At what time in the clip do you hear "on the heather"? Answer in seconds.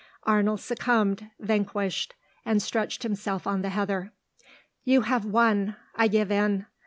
3.45-4.11